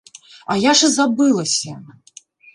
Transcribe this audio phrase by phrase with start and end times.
[0.53, 1.77] А я ж і забылася!